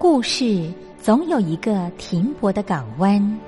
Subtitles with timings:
[0.00, 3.47] 故事总有一个停泊的港湾。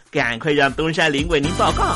[0.11, 1.95] 赶快让东山林为您报告。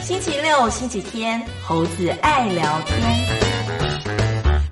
[0.00, 4.21] 星期六、星期天，猴子爱聊天。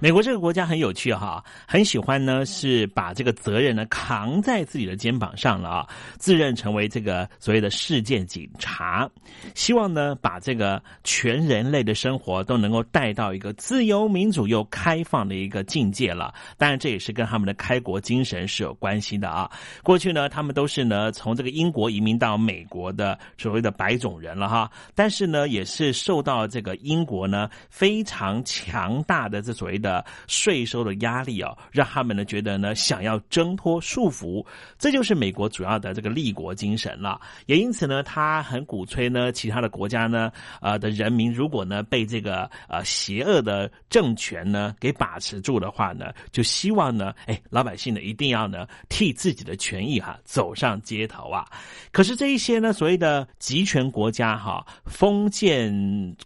[0.02, 5.88] 美国这个国家很有趣哈，很喜欢呢是把这个责任呢扛在自己的肩膀上了啊，
[6.18, 9.06] 自认成为这个所谓的世界警察，
[9.54, 16.32] 希望呢把这个全人类的生活都能够带到一个自由民主又开放的一个境界了。
[16.56, 19.50] 当然，这也是跟他们的开国精神是有关系的啊。
[19.82, 29.89] 过去呢，他们都是呢从这个英国移民到美国的所谓的白种人了哈，但是呢也是受到这个英国呢非常强大的这所谓的。
[29.90, 34.46] 的税收的压力哦，让他们呢觉得呢想要挣脱束缚，
[34.78, 37.20] 这就是美国主要的这个立国精神了。
[37.46, 51.44] 也因此呢，他很鼓吹呢，其他的国家呢，呃的人民如果呢被这个呃邪恶的政权呢给把持住的话呢，就希望呢，哎，老百姓呢一定要呢替自己的权益哈走上街头啊。
[51.90, 55.72] 可是这一些呢所谓的集权国家哈，封建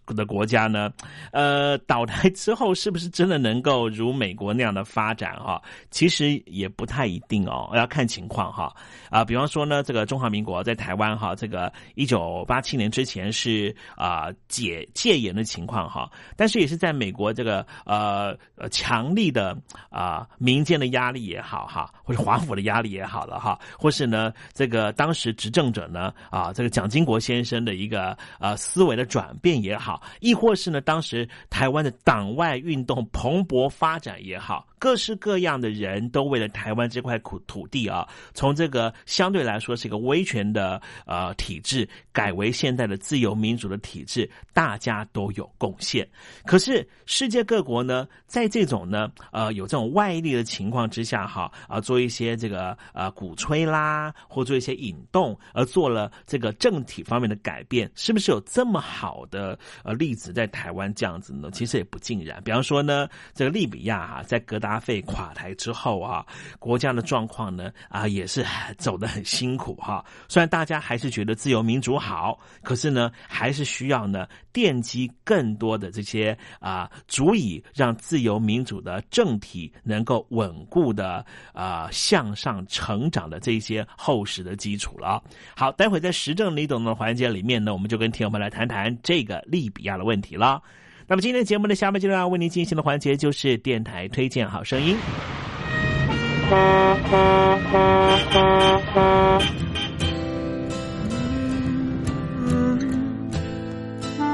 [0.05, 0.93] 的国家呢，
[1.32, 3.53] 呃倒台之后是不是真的能？
[3.54, 8.74] 能够如美国那样的发展哈，其实也不太一定哦，要看情况哈
[9.10, 9.24] 啊。
[9.24, 19.56] 比方说呢，这个中华民国在台湾哈，这个一九八七年之前是啊解戒严的情况哈，但是也是在美国这个呃呃强力的
[19.88, 33.44] 啊民间的压力也好哈，或者华府的压力也好了哈，或是呢这个当时执政者呢啊这个蒋经国先生的一个呃思维的转变也好，亦或是呢当时台湾的党外运动蓬。
[33.44, 34.67] 勃发展也好。
[34.78, 46.06] 各式各样的人都为了台湾这块土土地啊，从这个相对来说是一个威权的呃体制，改为现在的自由民主的体制，大家都有贡献。
[46.44, 61.48] 可是世界各国呢，在这种呢呃有这种外力的情况之下哈啊，做一些这个呃鼓吹啦，或做一些引动，而做了这个政体方面的改变，是不是有这么好的呃例子在台湾这样子呢？
[61.52, 62.42] 其实也不尽然。
[62.44, 64.73] 比方说呢，这个利比亚哈，在格达。
[64.74, 66.26] 阿费垮台之后啊，
[66.58, 68.44] 国家的状况呢啊也是
[68.76, 70.04] 走得很辛苦哈。
[70.28, 85.22] 虽然大家还是觉得自由民主好，可是呢还是需要呢奠基更多的这些啊足以让自由民主的政体能够稳固的啊向上成长的这些厚实的基础了。
[85.56, 90.60] 好，待会在时政李董的环节里面呢，我们就跟听友们来谈谈这个利比亚的问题了。
[91.06, 94.96] 那么今天节目的下半阶段为您进行的环节就是电台推荐好声音。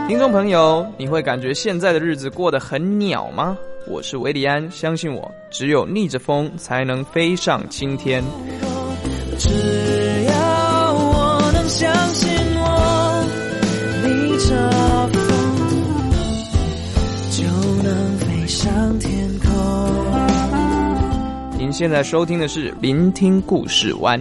[0.07, 3.59] 听众朋友，你会感觉现在的日子过得很鸟吗？
[3.89, 8.23] 我是维里安，相信我，只有逆着风才能飞上青天。
[21.71, 24.21] 您现在收听的是《聆听故事湾》。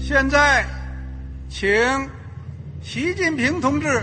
[0.00, 0.64] 现在
[1.50, 1.68] 请
[2.80, 4.02] 习近平同志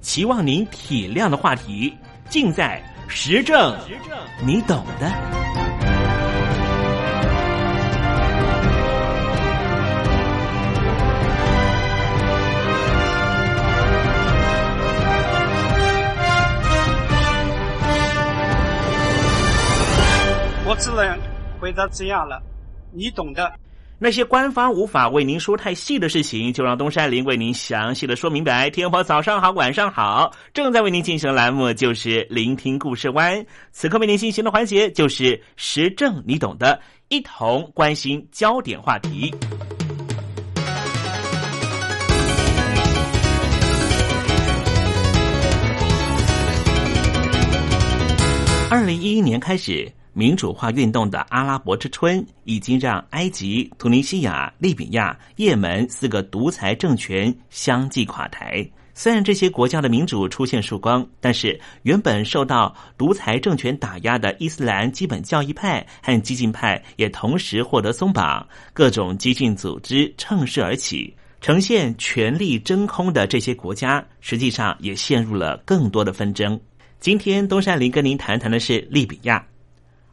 [0.00, 1.94] 期望您体谅的话题，
[2.28, 3.76] 尽在时政，
[4.44, 5.10] 你懂的。
[20.66, 21.18] 我只能
[21.60, 22.40] 回答这样了，
[22.92, 23.52] 你懂的。
[24.02, 28.70] 那些官方无法为您说太细的事情，就让东山林为您详细的说明白。
[28.70, 33.44] 天婆早上好，晚上好，正在为您进行的栏目就是聆听故事湾。
[33.72, 39.34] 此刻为您进行的环节就是时政，你懂的，一同关心焦点话题。
[48.70, 49.92] 二零一一年开始。
[50.20, 58.62] 民主化运动的阿拉伯之春已经让埃及、突尼西亚、利比亚、也门四个独裁政权相继垮台。
[58.92, 76.60] 虽然这些国家的民主出现曙光，但是原本受到独裁政权打压的伊斯兰基本教义派和激进派也同时获得松绑，各种激进组织乘势而起，呈现权力真空的这些国家，实际上也陷入了更多的纷争。
[76.98, 79.42] 今天东山林跟您谈谈的是利比亚。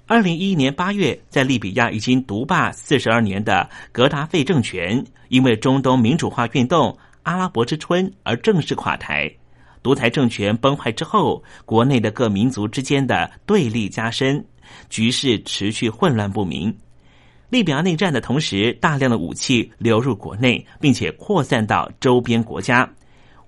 [0.10, 9.30] 二零一一年八月，在利比亚已经独霸四十二年的格达费政权，因为中东民主化运动“阿拉伯之春”而正式垮台。
[9.84, 14.42] 独裁政权崩坏之后，国内的各民族之间的对立加深，
[14.90, 16.74] 局势持续混乱不明。
[17.50, 22.90] 利比亚内战的同时，大量的武器流入国内，并且扩散到周边国家。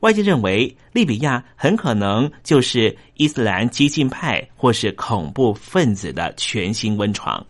[0.01, 7.45] 外界认为，利比亚很可能就是伊斯兰激进派或是恐怖分子的全新温床。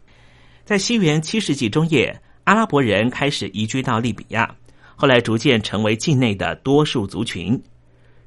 [0.66, 4.56] 在西元七世纪中叶，阿拉伯人开始移居到利比亚，
[4.96, 7.62] 后来逐渐成为境内的多数族群。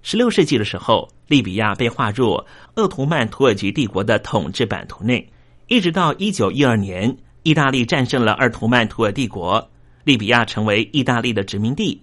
[0.03, 2.41] 十六世纪的时候，利比亚被划入
[2.75, 5.29] 鄂图曼土耳其帝国的统治版图内，
[5.67, 9.69] 一直到一九一二年，意大利战胜了鄂图曼土耳帝国，
[10.05, 12.01] 利比亚成为意大利的殖民地。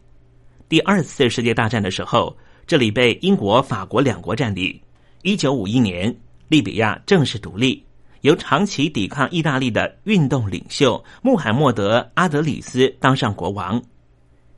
[0.70, 4.80] 第二次世界大战的时候，这里被英国、法国两国占领。
[5.24, 6.16] 一九五一年，
[6.48, 7.84] 利比亚正式独立，
[8.22, 13.82] 由长期抵抗意大利的运动领袖穆罕默德·阿德里斯当上国王。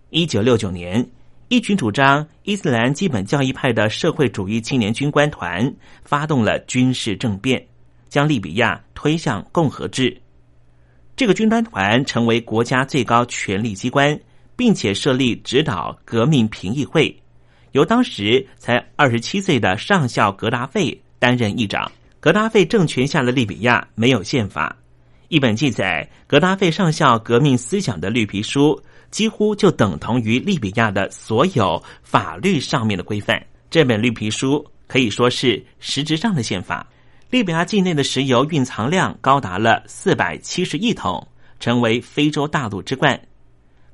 [0.10, 1.10] 一九六九年，
[1.48, 7.66] 一群主张伊斯兰基本教义派的社会主义青年军官团发动了军事政变，
[8.10, 10.22] 将利比亚推向共和制。
[11.16, 14.20] 这个军官团成为国家最高权力机关。
[14.62, 17.12] 并且设立指导革命评议会，
[17.72, 21.92] 由当时才二十七岁的上校格达费担任议长。
[22.20, 24.78] 格达费政权下的利比亚没有宪法，
[25.30, 33.44] 一本记载格达费上校革命思想的绿皮书，几乎就等同于利比亚的所有法律上面的规范。
[33.72, 36.86] 这本绿皮书可以说是实质上的宪法。
[37.32, 41.28] 利比亚境内的石油蕴藏量高达了四百七十亿桶，
[41.60, 43.20] 成为非洲大陆之冠。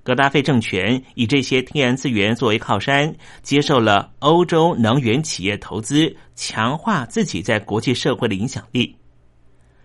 [0.07, 8.95] 格达费政权以这些天然资源作为靠山，接受了欧洲能源企业投资，强化自己在国际社会的影响力。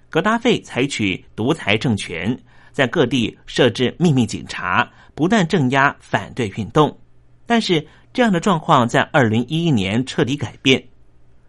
[0.09, 2.38] 格达费采取独裁政权，
[2.71, 6.97] 在各地设置秘密警察，不断镇压反对运动。
[7.45, 10.81] 但是，这样的状况在二零一一年彻底改变。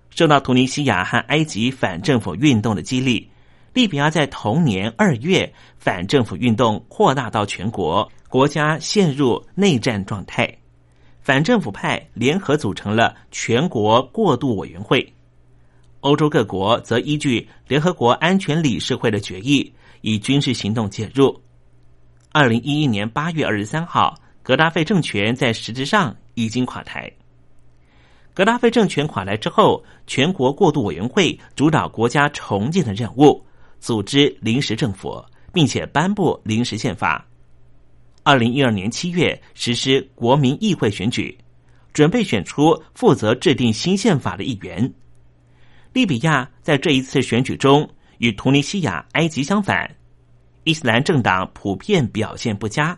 [0.10, 3.30] 受到突尼西亚和埃及反政府运动的激励，
[3.72, 8.12] 利比亚在同年二月，反政府运动扩大到全国。
[8.33, 10.51] 国家陷入内战状态，
[11.21, 15.07] 反政府派联合组成了全国过渡委员会。
[15.99, 19.71] 欧洲各国则依据联合国安全理事会的决议，
[20.01, 21.39] 以军事行动介入。
[22.31, 27.07] 二零一一年八月二十三号，格达费政权在实质上已经垮台。
[28.33, 33.45] 格达费政权垮台之后，全国过渡委员会主导国家重建的任务，
[33.79, 35.23] 组织临时政府，
[35.53, 37.23] 并且颁布临时宪法。
[38.24, 41.38] 二零一二年七月实施国民议会选举，
[41.94, 44.94] 准备选出负责制定新宪法的议员。
[45.92, 47.88] 利比亚在这一次选举中
[48.20, 49.94] 与突尼西亚、埃及相反，
[50.63, 52.98] 伊斯兰政党普遍表现不佳，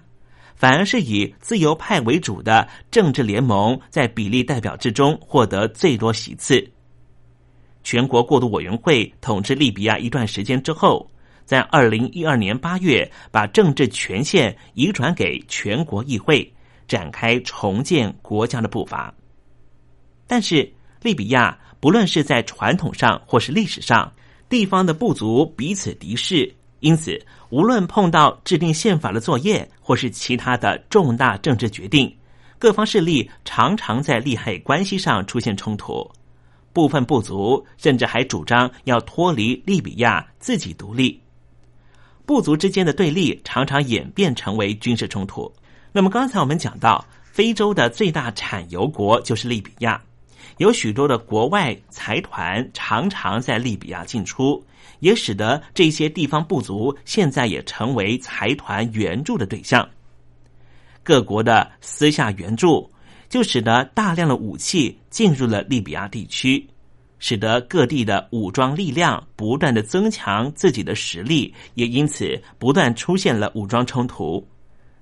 [0.56, 6.64] 反而是以自由派为主的政治联盟在比例代表制中获得最多席次。
[7.84, 11.10] 全国过渡委员会统治利比亚一段时间之后，
[11.46, 16.52] 在二零一二年八月把政治权限移转给全国议会，
[16.88, 19.14] 展开重建国家的步伐。
[20.28, 20.70] 但是，
[21.02, 24.12] 利比亚不论是在传统上或是历史上，
[24.50, 32.12] 地方的部族彼此敌视，因此无论碰到制定宪法的作业，或是其他的重大政治决定，
[32.58, 36.10] 各方势力常常在利害关系上出现冲突。
[36.74, 41.22] 部分部族甚至还主张要脱离利比亚，自己独立。
[42.26, 45.52] 部族之间的对立常常演变成为军事冲突。
[45.92, 50.02] 那么刚才我们讲到，非洲的最大产油国就是利比亚，
[50.58, 54.64] 有许多的国外财团常常在利比亚进出，
[55.00, 59.88] 也使得这些地方部族现在也成为财团援助的对象。
[61.04, 62.90] 各国的私下援助。
[63.28, 66.66] 就使得大量的武器进入了利比亚地区，
[67.20, 74.46] 使得各地的武装力量不断的增强自己的实力，也因此不断出现了武装冲突。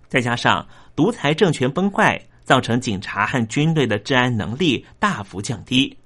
[0.08, 5.98] 再加上独裁政权崩坏，造成警察和军队的治安能力大幅降低，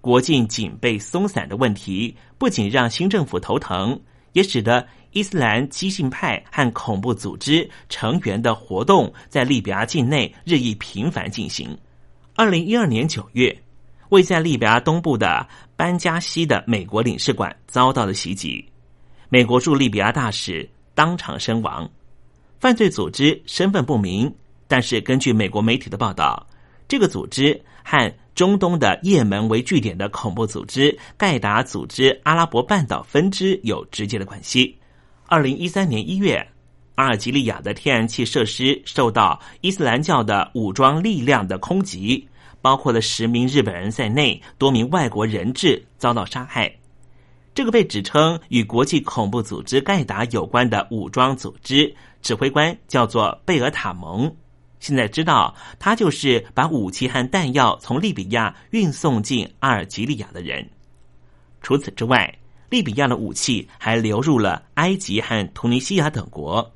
[0.00, 4.00] 国境警备松散的问题不仅让新政府头疼，
[4.32, 4.86] 也使得。
[5.16, 11.78] 伊斯兰激进派和恐怖组织成员的活动在利比亚境内日益频繁进行。
[12.34, 13.56] 二零一二年九月，
[14.14, 15.44] 位在利比亚东部的
[15.74, 18.64] 班加西的美国领事馆遭到了袭击，
[19.28, 21.90] 美国驻利比亚大使当场身亡。
[22.60, 24.32] 犯罪组织身份不明，
[24.68, 26.46] 但是根据美国媒体的报道，
[26.86, 34.78] 这个组织和中东的也门为据点的恐怖组织盖达组织阿拉伯半岛分支有直接的关系。
[35.26, 36.46] 二零一三年一月，
[36.94, 42.28] 阿尔及利亚的天然气设施受到伊斯兰教的武装力量的空袭，
[42.64, 46.74] 包括了十名日本人在内，多名外国人质遭到杀害。
[47.54, 54.34] 这个被指称与国际恐怖组织盖达有关的武装组织指挥官叫做贝尔塔蒙，
[54.80, 60.66] 现在知道他就是把武器和弹药从利比亚运送进阿尔及利亚的人。
[61.60, 62.34] 除此之外。
[62.70, 66.72] 利比亚的武器还流入了埃及和突尼西亚等国，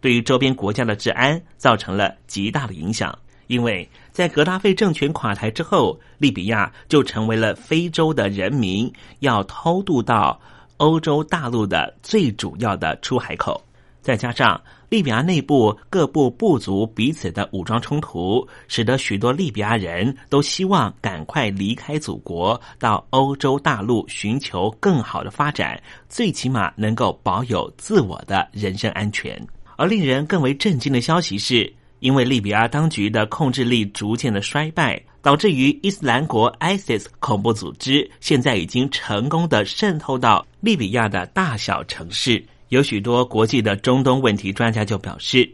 [0.00, 3.18] 对于周边国家的治安造成了极大的影响。
[3.52, 10.40] 因为在格达费政权垮台之后，利比亚就成为了非洲的人民要偷渡到
[10.78, 13.62] 欧洲大陆的最主要的出海口，
[14.00, 14.58] 再加上。
[14.88, 29.42] 利比亚内部各部部族彼此的武装冲突，使得许多利比亚人都希望赶快离开祖国，到欧洲大陆寻求更好的发展，最起码能够保有自我的人身安全。
[29.76, 42.44] 而令人更为震惊的消息是，因为利比亚当局的控制力逐渐的衰败，导致于伊斯兰国 ISIS 恐怖组织现在已经成功的渗透到利比亚的大小城市。
[42.70, 45.48] 有许多国际的中东问题专家就表示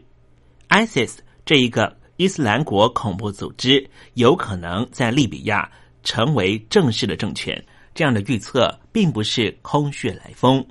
[0.69, 5.69] ，ISIS 这一个伊斯兰国恐怖组织有可能在利比亚
[6.03, 7.63] 成为正式的政权。
[7.93, 10.65] 这样的预测并不是空穴来风，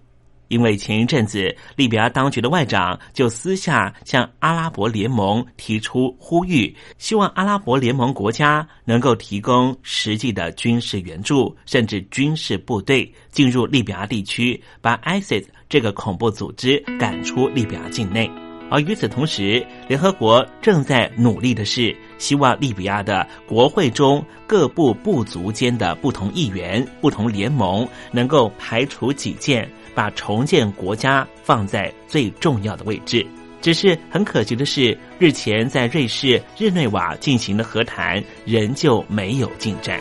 [0.48, 15.44] 因为前一阵子利比亚当局的外长就私下向阿拉伯联盟提出呼吁，希望阿拉伯联盟国家能够提供实际的军事援助，甚至军事部队进入利比亚地区，把 ISIS。
[15.68, 18.30] 这个恐怖组织赶出利比亚境内，
[18.70, 33.26] 而与此同时，联合国正在努力的是，希望利比亚的国会中各部部族间的不同议员、不同联盟能够排除己见，把重建国家放在最重要的位置。
[33.60, 40.00] 只是很可惜的是，日前在瑞士日内瓦进行的和谈仍旧没有进展。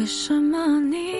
[0.00, 1.19] 为什么你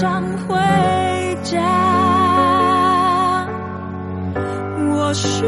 [0.00, 0.54] 想回
[1.42, 1.58] 家，
[4.94, 5.44] 我需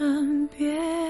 [0.00, 1.09] 身边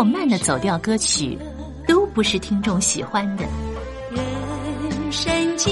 [0.00, 1.36] 或慢的走调歌曲，
[1.86, 3.44] 都不是听众喜欢的。
[4.10, 5.70] 人生境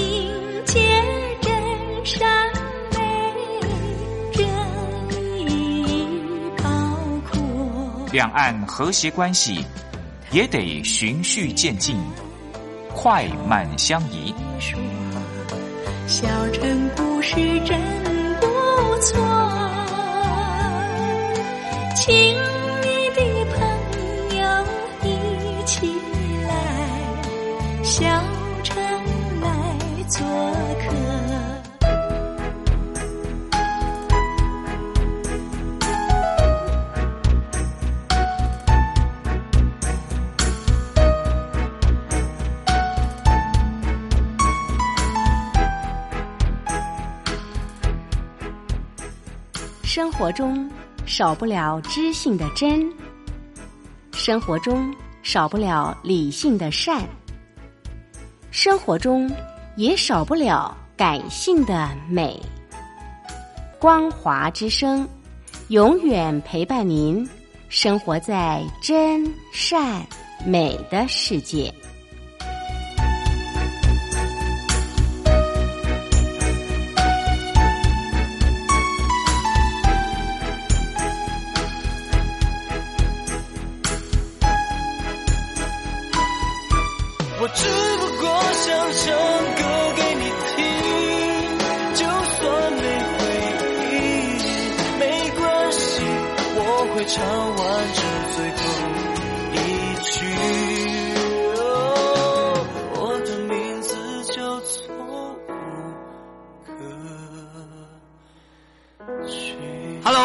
[0.65, 0.79] 界
[1.41, 1.51] 真
[2.05, 2.47] 善
[2.91, 3.33] 美，
[4.31, 4.47] 真
[5.49, 6.07] 意
[6.57, 6.63] 包
[7.31, 7.41] 括。
[8.11, 9.65] 两岸和谐关系
[10.29, 11.97] 也得循序渐进，
[12.93, 14.31] 快慢相宜。
[16.05, 17.81] 小城故事真
[18.39, 18.45] 不
[19.01, 19.17] 错，
[21.95, 22.37] 亲
[25.69, 25.85] 起
[26.47, 28.03] 来，小
[28.63, 28.75] 城
[29.39, 29.77] 来
[30.07, 30.25] 做
[30.79, 30.95] 客。
[49.83, 50.67] 生活中
[51.05, 52.91] 少不了知性的真，
[54.13, 57.07] 生活中少不了理性的善，
[58.51, 59.31] 生活中
[59.75, 62.39] 也少不了感性的美。
[63.79, 65.07] 光华之声，
[65.69, 67.27] 永远陪伴您，
[67.69, 70.05] 生活在真善
[70.45, 71.73] 美的世界。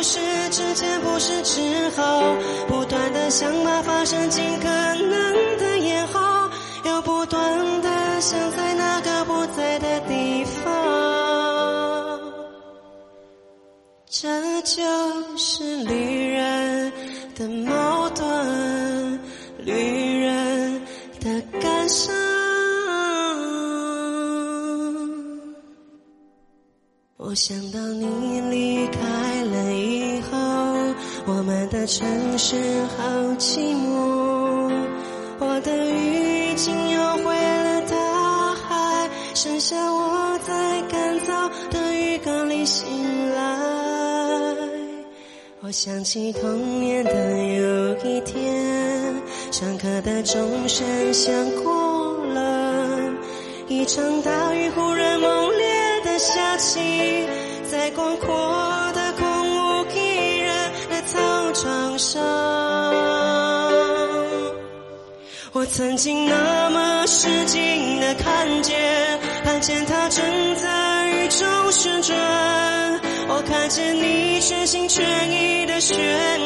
[0.00, 1.60] 不是之前不是之
[1.90, 2.34] 后？
[2.66, 6.18] 不断的想把发生尽可能的延后，
[6.86, 12.18] 又不断的想在那个不在的地方。
[14.08, 16.92] 这就是旅人
[17.34, 19.20] 的矛盾，
[19.58, 20.80] 旅人
[21.20, 22.19] 的感伤。
[27.30, 30.36] 我想到你离开了以后，
[31.26, 32.56] 我们的城市
[32.98, 33.04] 好
[33.38, 34.68] 寂寞。
[35.38, 42.88] 我的雨已经游回了大海，剩下我在干燥的浴缸里醒
[43.32, 44.56] 来。
[45.60, 49.14] 我想起童年的有一天，
[49.52, 52.98] 上课的钟声响过了，
[53.68, 55.69] 一场大雨忽然猛烈
[56.20, 56.78] 下起，
[57.70, 58.28] 在广阔
[58.94, 59.24] 的空
[59.56, 62.22] 无一人的操场上，
[65.52, 68.76] 我曾经那么使劲的看见，
[69.44, 70.22] 看见它正
[70.56, 72.18] 在雨中旋转。
[73.28, 75.96] 我看见你全心全意的旋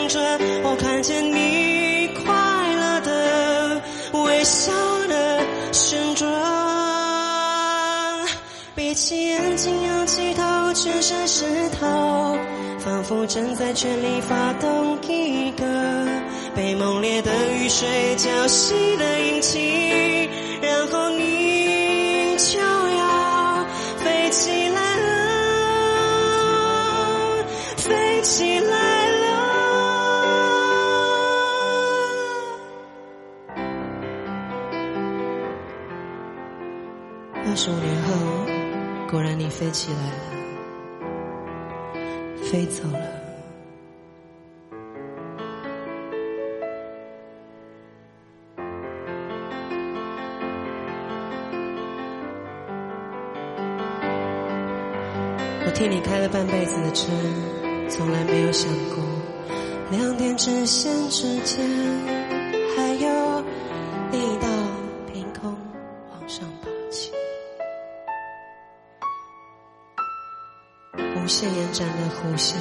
[0.08, 2.32] 转，我看见你快
[2.76, 3.82] 乐的
[4.12, 4.72] 微笑
[5.08, 5.40] 的
[5.72, 6.63] 旋转。
[8.94, 12.38] 起眼睛，仰起头，全身湿透，
[12.78, 15.64] 仿佛正在全力发动一个
[16.54, 19.61] 被猛烈的雨水浇熄的引擎，
[39.74, 40.14] 起来了，
[42.44, 42.98] 飞走了。
[55.66, 57.10] 我替你开了半辈子的车。
[57.87, 59.04] 从来没有想过，
[59.90, 61.68] 两点直线之间
[72.24, 72.54] 呼吸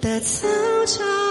[0.00, 0.46] 的操
[0.86, 1.23] 场。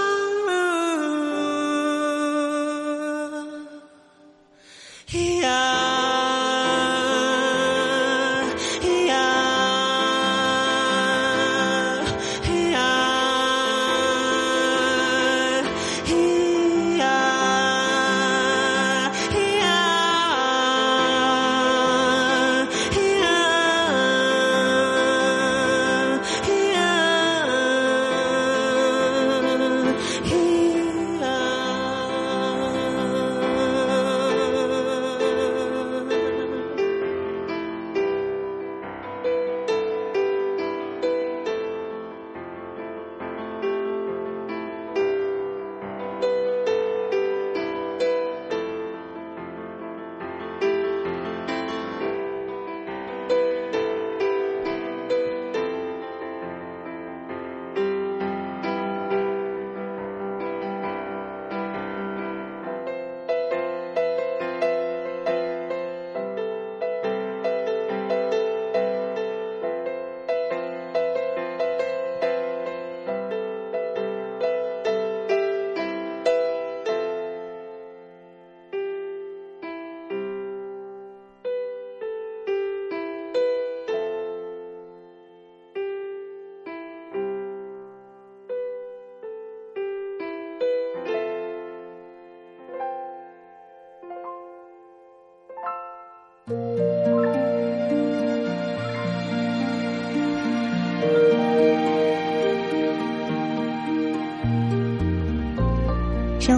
[96.45, 96.55] 生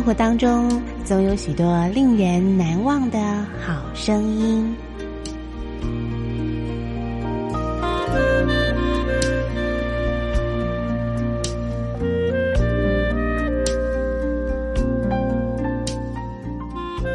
[0.03, 3.19] 活当中总有许多令人难忘的
[3.63, 4.75] 好声音。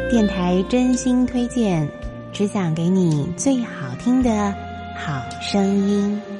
[0.09, 1.85] 电台真心推荐，
[2.41, 4.51] 只想给你最好听的
[4.95, 6.30] 好声音。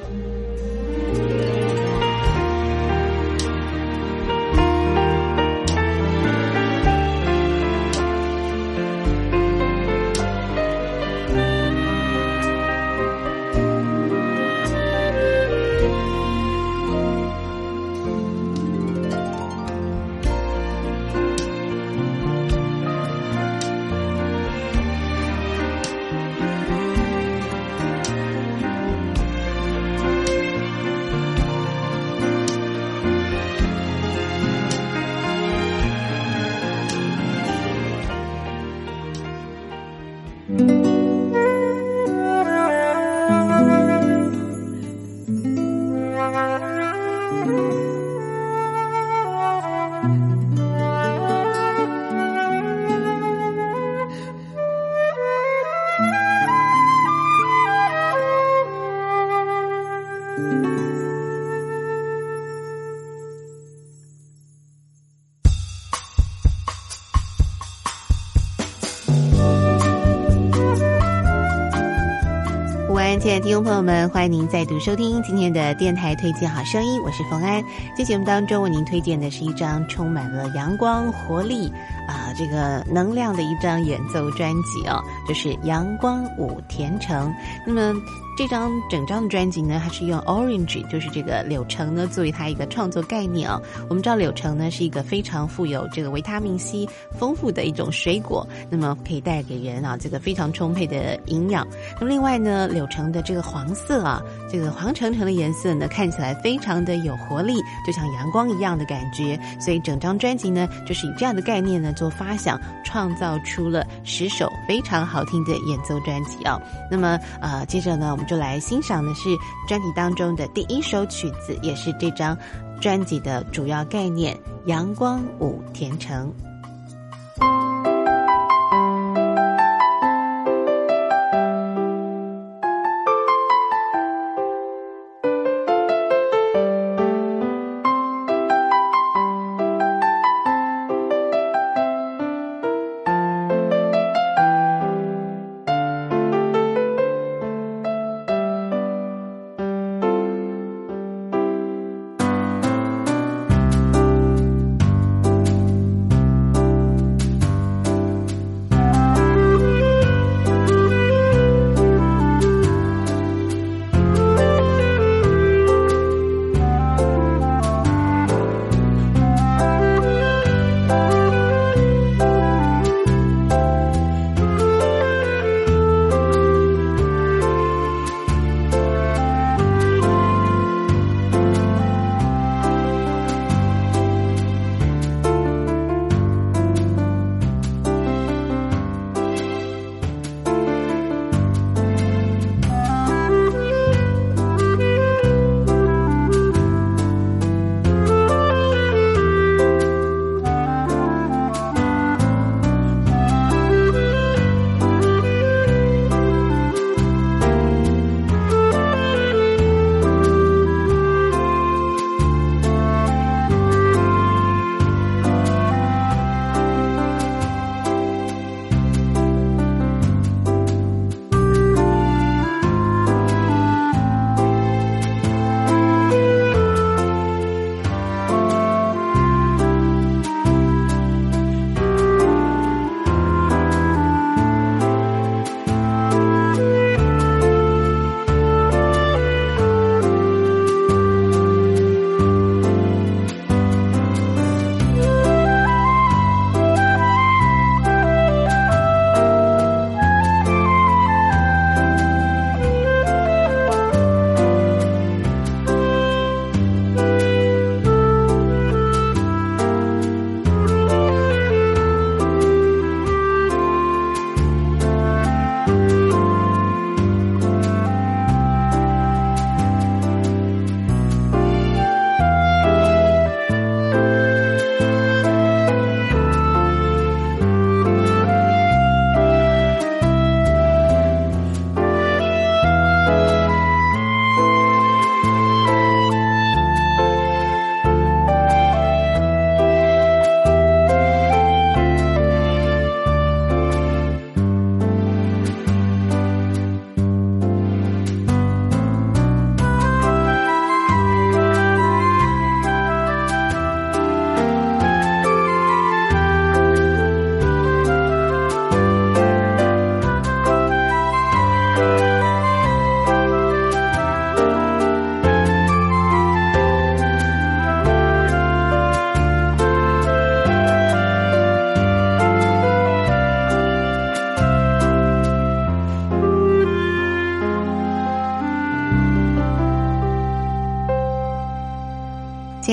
[73.42, 77.60] 听众朋友们，欢迎您再度收听今天的电台推荐好声音，我是冯安。
[77.98, 81.68] 在节目当中为您推荐的是一张充满了阳光、活力
[82.06, 87.28] 啊，这个能量的一张演奏专辑哦，就是《阳光舞甜橙》。
[87.66, 87.94] 那么。
[88.34, 93.60] 这张整张的专辑呢，它是用 orange，就是这个柳橙呢，作为它一个创作概念啊。
[93.90, 101.66] 我们知道柳橙呢是一个非常富有这个维他命 C 丰富的一种水果，那么可以带给人啊这个非常充沛的营养。
[102.00, 109.38] 那么另外呢，柳橙的这个黄色啊，这个黄橙橙的颜色呢，看起来非常的有活力，就像阳光一样的感觉。
[109.60, 116.58] 所以整张专辑呢，就是以这样的概念呢做发想，创造出了十首非常好听的演奏专辑啊。
[116.90, 118.10] 那么啊，接着呢。
[118.12, 119.28] 我们就来欣赏的是
[119.68, 122.36] 专辑当中的第一首曲子，也是这张
[122.80, 124.34] 专辑的主要概念
[124.66, 126.32] 《阳光舞甜橙》。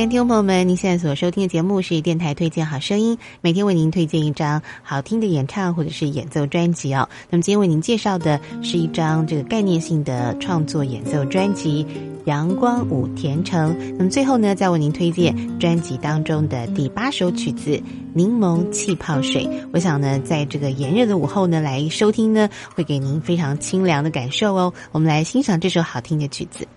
[0.10, 7.08] 听众朋友们，您现在所收听的节目是电台推荐好声音，每天为您推荐一张好听的演唱或者是演奏专辑哦。
[7.30, 11.86] 那么今天为您介绍的是一张这个概念性的创作演奏专辑
[12.26, 13.72] 《阳光舞甜橙》。
[14.00, 17.70] 那么最后呢，再为您推荐专辑当中的第八首曲子
[18.12, 19.46] 《柠檬气泡水》。
[19.72, 24.74] 我想呢，在这个炎热的午后呢，来收听呢，会给您非常清凉的感受哦。
[24.92, 26.68] 我们来欣赏这首好听的曲子。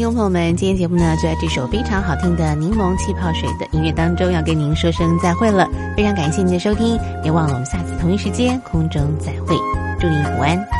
[0.00, 5.68] 听众朋友们，今天节目呢就在这首非常好听的柠檬气泡水的音乐当中，要跟您说声再会了。
[5.94, 9.54] 非常感谢您的收听，别忘了我们下次同一时间空中再会，
[10.00, 10.79] 祝您午安。